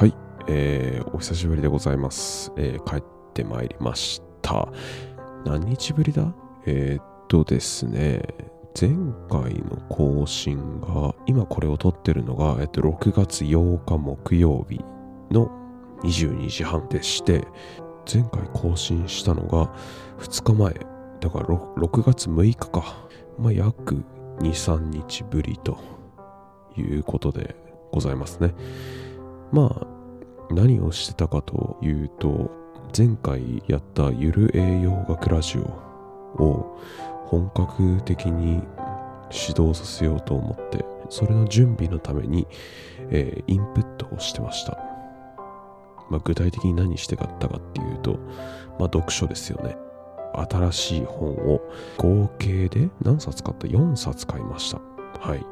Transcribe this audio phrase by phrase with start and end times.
[0.00, 0.14] はい、
[0.48, 2.50] えー、お久しぶりでございます。
[2.56, 3.04] えー、帰っ
[3.34, 4.66] てまいりました。
[5.44, 6.34] 何日ぶりだ？
[6.64, 8.22] えー、っとですね、
[8.80, 8.92] 前
[9.28, 14.82] 回の更新が、今これを撮ってるのが、えっと、6月8日木曜日
[15.30, 15.50] の
[16.02, 17.46] 22時半でして、
[18.10, 19.70] 前回更新したのが
[20.20, 20.72] 2日前、
[21.20, 23.06] だから 6, 6月6日か。
[23.38, 23.96] まあ、約
[24.38, 25.76] 2、3日ぶりと
[26.74, 27.54] いうことで
[27.92, 28.54] ございますね。
[29.52, 29.99] まあ、
[30.50, 32.50] 何をしてたかというと、
[32.96, 35.62] 前回やったゆる栄養学ラジオ
[36.42, 36.78] を
[37.26, 38.62] 本格的に
[39.30, 42.46] 指導させようと思って、それの準備のために、
[43.10, 44.78] えー、インプットをしてました。
[46.10, 48.18] まあ、具体的に何してかったかっていうと、
[48.78, 49.76] まあ、読書ですよね。
[50.50, 51.60] 新しい本を
[51.96, 54.80] 合計で何冊買った ?4 冊買いました。
[55.20, 55.44] はい。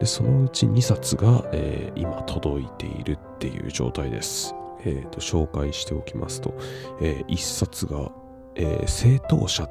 [0.00, 4.54] で、そのうち2冊が、えー、今届いているっていう状態です。
[4.84, 6.54] え、ー、と、紹介しておきますと、
[7.00, 8.12] えー、1冊が、
[8.54, 9.68] えー、正当者っ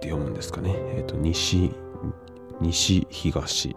[0.00, 0.72] て読むんですかね。
[0.96, 1.72] えっ、と、西、
[2.60, 3.76] 西東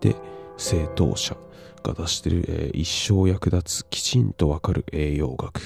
[0.00, 0.16] で
[0.56, 1.36] 正当者
[1.82, 5.62] が出してる、え一生役立つきちんとわかる栄養学っ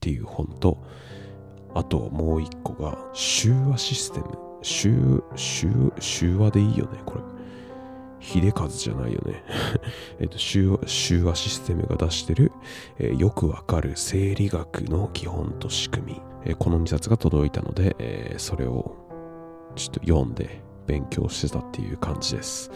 [0.00, 0.82] ていう本と、
[1.74, 4.26] あともう一個が、修和システム。
[4.62, 7.31] 修、修、修和でいいよね、これ。
[8.22, 9.44] 秀和じゃないよね。
[10.20, 12.52] えっと、修和システムが出してる、
[12.98, 16.22] えー、よくわかる生理学の基本と仕組み。
[16.44, 18.96] えー、この2冊が届いたので、えー、それを
[19.74, 22.70] ちょっと読んで勉強してたっていう感じです。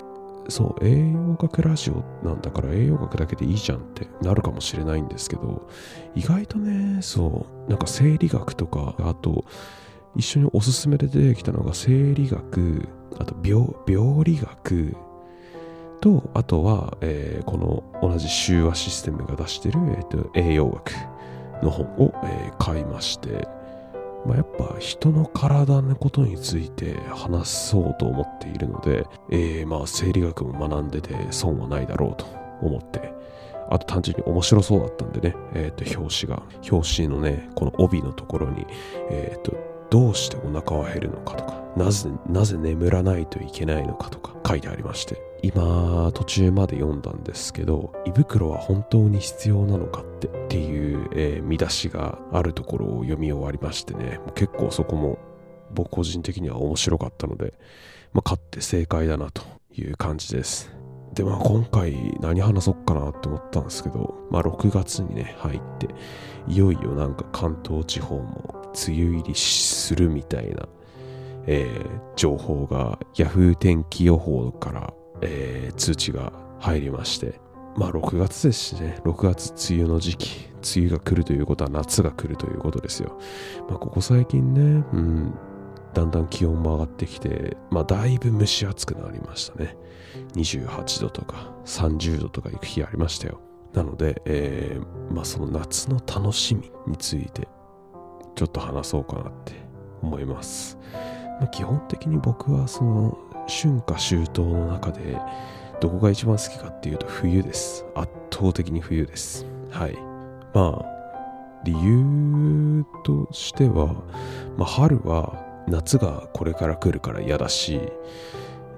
[0.48, 5.68] そう、栄養学ラジオなんだから栄養学だけでいいじゃんってなるかもしれないんですけど、
[6.14, 9.44] 意外とね、そう、なんか生理学とか、あと、
[10.14, 14.96] 一緒におすすめで出てきたのが生理学、あと病病理学、
[16.00, 20.92] と、あとは、えー、この同じ修和システムが出してる、えーと、栄養学
[21.62, 23.48] の本を、えー、買いまして、
[24.26, 32.26] まあ、やっぱ人の体のことについて話そうと思っているので、えー、まあ生理学も学んでて損はないだろうと
[32.60, 33.14] 思って、
[33.70, 38.66] あと単純に面白そうだったんでね、え、ー、と表紙が、表紙のね、この帯のところに、
[39.10, 39.56] え、ー、と、
[39.90, 54.20] どうしてお腹は減るのかとか、なぜ、なぜ眠らないといけないのかとか書いてありまして、今途中まで読んだんですけど胃袋は本当に必要なのかってっていう、えー、見出しがあるところを読み終わりましてね。
[54.34, 55.18] 結構そこも
[55.72, 57.54] 僕個人的には面白かったので、
[58.12, 59.42] まあ、勝って正解だなと
[59.74, 60.70] いう感じです。
[61.12, 65.88] でまあ今回何話そうかなって思ったんですけどまあ6月にね入って
[66.46, 70.68] いよいよなんか関東地方も梅雨入りするみたいな
[71.46, 73.54] えー、情報が Yahoo!
[73.54, 77.40] 天気予報からえー、通知が入りまして、
[77.76, 83.18] まあ6月ですしね、6月梅雨の時期、梅雨が来るということは夏が来るということですよ。
[83.68, 85.34] まあここ最近ね、うん、
[85.92, 89.76] だんだん気温も上がってきて、まあだいぶ蒸し暑くなりましたね。
[90.34, 93.40] 28度とか30度とか行く日ありましたよ。
[93.74, 97.48] なので、えー、まあその夏の楽しみについて
[98.34, 99.52] ちょっと話そうかなって
[100.02, 100.78] 思います。
[101.40, 103.18] まあ、基本的に僕はその
[103.48, 105.18] 春夏秋冬の中で
[105.80, 107.84] どこが一番好きかっていうと冬です。
[107.94, 109.46] 圧倒的に冬です。
[109.70, 109.96] はい。
[110.54, 110.84] まあ、
[111.64, 113.94] 理由としては、
[114.56, 117.80] まあ、春は夏がこれから来るから嫌だし、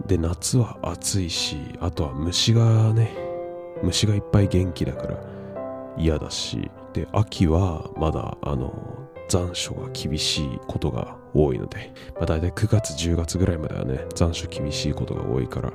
[0.07, 3.13] で、夏は暑いし、あとは虫がね、
[3.83, 5.19] 虫がいっぱい元気だから
[5.97, 8.73] 嫌だし、で、秋はまだ、あの、
[9.29, 15.73] 残暑が厳しいことが多いので、まあ、大体9月10月ぐらいまではね残暑厳しいことが多いから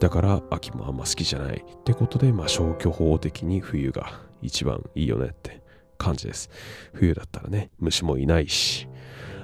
[0.00, 5.62] だから秋もあんま好きじゃないってことで、まあ、消去法的に冬が一番いいよねって
[5.96, 6.48] 感じです。
[6.92, 8.88] 冬だったらね虫もいないし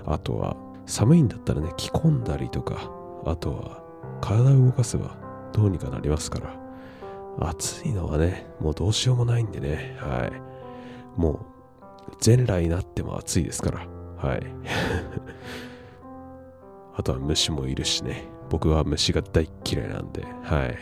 [0.06, 2.90] あとは寒いんだったらね着込んだりとか
[3.26, 3.82] あとは
[4.20, 5.16] 体を動かせば
[5.52, 6.56] どうにかなりますから
[7.40, 11.20] 暑いのはねもうどうしようもないんでねはい。
[11.20, 11.53] もう
[12.20, 13.86] 全来になっても暑いですから。
[14.16, 14.42] はい。
[16.96, 18.28] あとは虫もいるしね。
[18.50, 20.78] 僕は虫が大嫌いなんで、はい。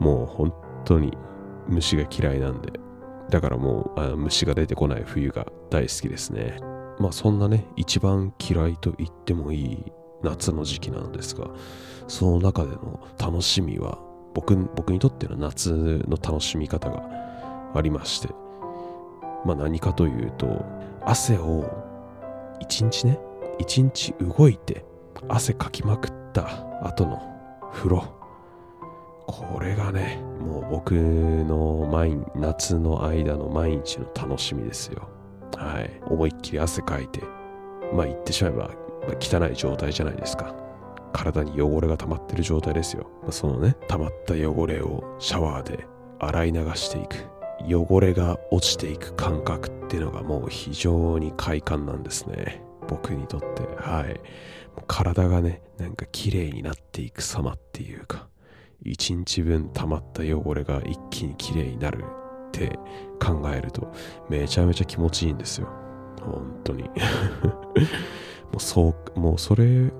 [0.02, 0.52] もう本
[0.84, 1.16] 当に
[1.68, 2.72] 虫が嫌いなんで。
[3.30, 6.58] だからもうあ虫が出てこない冬が大好きですね。
[6.98, 9.92] まあそんなね、一番嫌いと言ってもいい
[10.22, 11.48] 夏の時期なのですが、
[12.08, 13.98] その中での楽しみは、
[14.34, 17.02] 僕僕にとっての夏の楽しみ方が
[17.74, 18.28] ありまして、
[19.44, 20.64] まあ何かというと、
[21.04, 21.64] 汗を
[22.60, 23.18] 一日ね、
[23.58, 24.84] 一日動いて
[25.28, 26.46] 汗かきまくった
[26.86, 27.22] 後の
[27.72, 28.04] 風呂。
[29.26, 35.08] これがね、もう僕の毎夏の間の毎日の楽しみですよ。
[35.56, 36.00] はい。
[36.06, 37.22] 思いっきり汗かいて、
[37.92, 38.68] まあ言ってしまえば、ま
[39.12, 40.54] あ、汚い状態じゃないですか。
[41.12, 43.06] 体に汚れが溜まってる状態ですよ。
[43.22, 45.86] まあ、そのね、溜まった汚れをシャワーで
[46.18, 47.16] 洗い流していく。
[47.62, 52.62] 汚れが落ちていく感覚っていうのがもう非常に快感なんですね。
[52.88, 53.62] 僕にとって。
[53.76, 54.20] はい。
[54.86, 58.28] 体がね、なんか綺麗になっていく様っていうか、
[58.82, 62.04] 一日分溜まった汚れが一気に綺麗になる
[62.48, 62.78] って
[63.20, 63.92] 考えると、
[64.28, 65.68] めちゃめちゃ気持ちいいんですよ。
[66.20, 66.82] 本当に。
[68.52, 69.92] もうそう、もうそれ、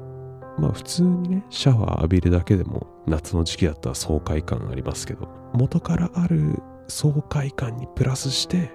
[0.59, 8.71] まあ普通にね、シャワー浴びるだけでも夏の時期だったら爽快感ありますけど、元からある爽快感にプラスして、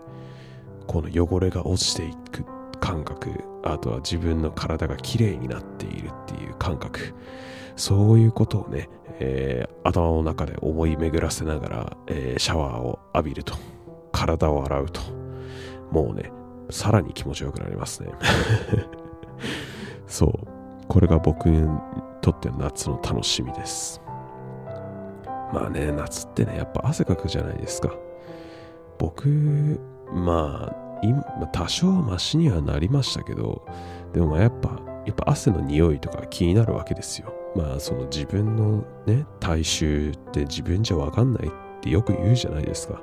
[0.87, 2.45] この汚れが落ちていく
[2.79, 7.13] 感覚、あとは自分の体が綺麗になっているっていう感覚、
[7.75, 8.89] そういうことをね、
[9.19, 13.55] えー、頭の中で思い巡らせながら、えー、シャワーを浴びると、
[14.11, 15.01] 体を洗うと、
[15.91, 16.31] もうね、
[16.69, 18.11] さらに気持ちよくなりますね。
[20.07, 20.31] そう。
[20.87, 21.67] これが僕に
[22.21, 24.01] とっての夏の楽しみです。
[25.53, 27.93] まあね、夏ってね、やっぱ汗かくじゃないですか。
[28.97, 29.79] 僕、
[30.13, 33.65] まあ、今、多少マシにはなりましたけど、
[34.13, 37.33] でもやっぱ、やっぱ汗の匂いとか気になるわけですよ。
[37.55, 43.01] まあその自分のね、体臭って自分じゃわかんないってよく言うじゃないですか。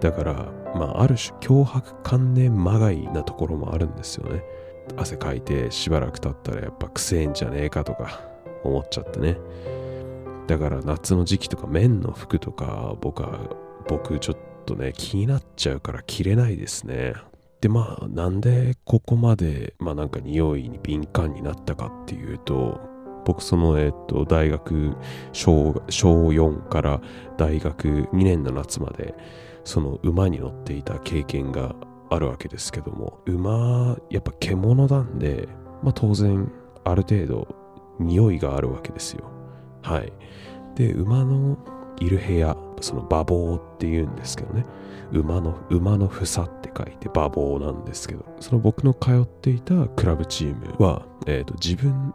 [0.00, 4.42] だから、まあある種脅迫観念まがいなところもあるんですよね。
[4.96, 8.20] 汗かいてしばらく経ったらやっぱくせえんじゃねえかとか
[8.64, 9.36] 思っちゃってね。
[10.48, 13.50] だから夏の時期とか綿の服とか僕は、
[13.86, 14.36] 僕ちょっ
[14.66, 17.14] とね、気になっちゃうから着れないですね。
[17.60, 22.80] でまあなんでここまでまあなんか匂いに敏感になったかっていうと
[23.24, 24.96] 僕そのえっと大学
[25.32, 27.00] 小小4から
[27.36, 29.14] 大学2年の夏まで
[29.64, 31.74] その馬に乗っていた経験が
[32.10, 35.48] あるわけですけども馬やっぱ獣なんで
[35.82, 36.50] まあ当然
[36.84, 37.48] ある程度
[37.98, 39.37] 匂いがあるわけですよ
[39.82, 40.12] はい
[40.74, 41.58] で馬の
[42.00, 44.64] いる部屋その馬房っていうんですけどね
[45.10, 52.14] 馬の馬の房って書いて馬房なんですけどその僕の通っていたクラブチームは、えーと、自分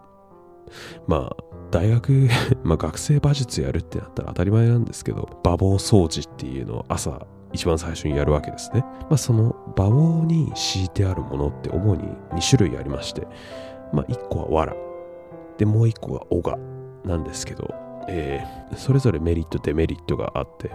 [1.07, 2.29] まあ大学
[2.63, 8.81] まあ学生馬術やるってなったら当たり前なんですけど馬房掃除っていうのを朝一番最初にやるわけですね。
[8.81, 13.27] まあその馬房に敷いてあるものって主に2種類ありまして、
[13.93, 14.73] まあ1個は藁。
[15.57, 16.57] で、もう1個がオガ
[17.05, 17.73] なんですけど、
[18.07, 20.71] えー、それぞれメリットデメリットがあって、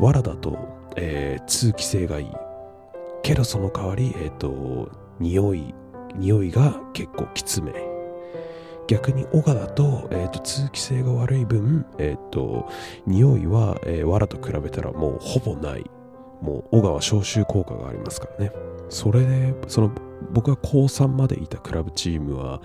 [0.00, 0.56] 藁だと、
[0.96, 2.32] えー、通気性がいい。
[3.22, 5.74] けどその代わり、えっ、ー、と、匂い、
[6.14, 7.72] 匂いが結構きつめ。
[8.86, 12.68] 逆にオガだと,、えーと、通気性が悪い分、えーと、
[13.04, 15.90] 匂いは、えー、藁と比べたらもうほぼない。
[16.40, 18.52] もうオガは消臭効果がありますからね。
[18.88, 19.90] それで、その
[20.32, 22.60] 僕が高3までいたクラブチームは、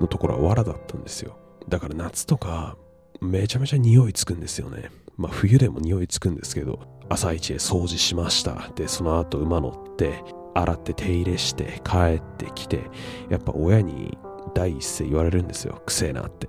[0.00, 1.36] のところは藁だったんですよ。
[1.68, 2.76] だから夏とか
[3.20, 4.90] めちゃめちゃ匂いつくんですよね。
[5.16, 8.70] まあ冬でも匂いつくんですけど、朝一へ掃除しました。
[8.74, 10.22] で、その後馬乗って、
[10.54, 12.80] 洗って手入れして帰ってきて、
[13.28, 14.16] やっぱ親に
[14.54, 15.80] 第一声言われるんですよ。
[15.84, 16.48] くせえなって。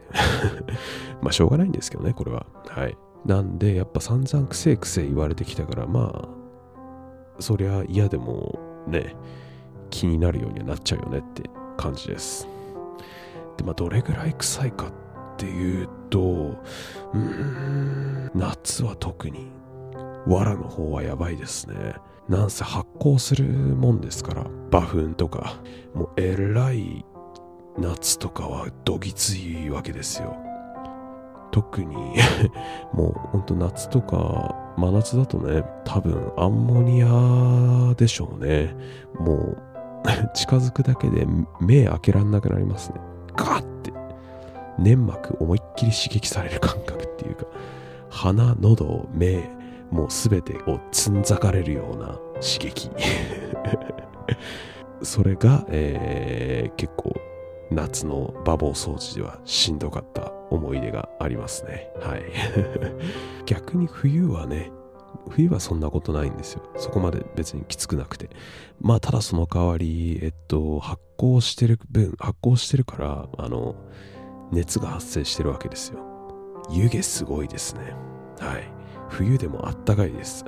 [1.21, 2.45] まあしょうがないんですけどね、これは。
[2.67, 2.97] はい。
[3.25, 9.15] なんで、やっぱ散々くせえくせえ言われてきたから、まあ、そりゃ嫌でもね、
[9.89, 12.47] 気になるようにはなっちゃうよねって感じです。
[13.57, 15.06] で、まあどれぐらい臭いかって
[15.37, 16.55] っていうと、
[17.13, 19.51] うん、夏は特に、
[20.25, 21.93] 藁の方はやばいですね。
[22.27, 25.61] なんせ発酵するもんですから、馬糞とか、
[25.93, 27.05] もうえらい
[27.77, 30.35] 夏とかはどぎついわけですよ。
[31.51, 31.95] 特に
[32.93, 38.75] もうほんと夏とか真夏だとね、多分アンモニアでしょうね。
[39.19, 39.57] もう
[40.33, 41.27] 近づくだけで
[41.61, 42.99] 目開けらんなくなりますね。
[43.35, 43.77] ガッ
[44.79, 47.45] 粘膜思いっきり刺激される感覚っていうか、
[48.09, 49.49] 鼻、喉、目、
[49.91, 52.89] もう全てをつんざかれるような刺激。
[55.03, 57.13] それが、えー、結構
[57.71, 61.89] 夏の馬房掃除ではしんどかった思い出がありますね。
[61.99, 62.23] はい。
[63.45, 64.71] 逆に冬はね、
[65.29, 66.61] 冬はそんなことないんですよ。
[66.77, 68.29] そこまで別にきつくなくて。
[68.79, 73.75] まあ、ただその代わり、えっと、発酵してる分、発酵してるから、あの、
[74.51, 75.99] 熱が発生してるわけですよ。
[76.69, 77.93] 湯気すごいですね。
[78.39, 78.71] はい。
[79.09, 80.43] 冬でもあったかいです。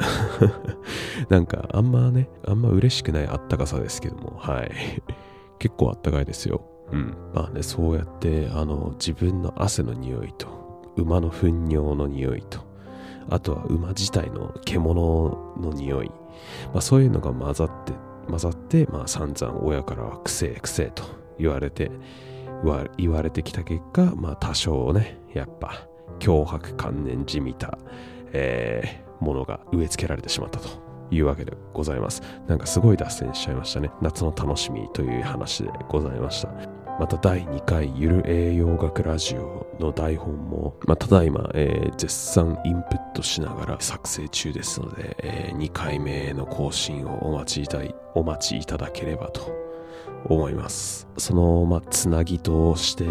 [1.30, 4.72] なんかあんまね、あんま嬉しくないあったかさですけども、はい。
[5.60, 6.62] 結構あったかいですよ。
[6.92, 7.16] うん。
[7.34, 10.48] まあね、そうやって、あの、自分の汗の匂いと、
[10.98, 12.70] 馬の糞尿の匂いと、
[13.30, 16.12] あとは馬自体の獣の匂い、
[16.74, 17.94] まあ、そういうのが混ざって
[18.28, 21.04] 混ざって、まあ、散々親からはくせえくせえと
[21.38, 21.92] 言われて
[22.98, 25.88] 言われてきた結果、まあ、多少ねやっぱ
[26.20, 27.78] 脅迫観念じみた、
[28.34, 30.70] えー、ものが植え付けられてしまったと
[31.12, 32.22] いうわけでございます。
[32.48, 33.90] なんかすごい脱線しちゃいましたね。
[34.02, 36.50] 夏の楽しみという話でございました。
[37.00, 47.80] また第2回ゆる栄養学ラジオの台本も、まあ、ただいま、えー、絶賛インプットしながら作成中ですので、えー、2回目の更新をお待ちいた
[48.16, 49.69] お待ちいただければと
[50.26, 51.08] 思います。
[51.18, 53.06] その、まあ、つなぎとして、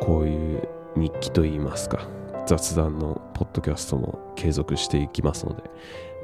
[0.00, 2.08] こういう日記といいますか、
[2.46, 5.62] 雑談のポッドキャストも継続していきますので、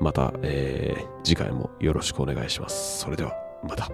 [0.00, 3.00] また、えー、次回もよろしくお願いします。
[3.00, 3.32] それでは、
[3.62, 3.90] また。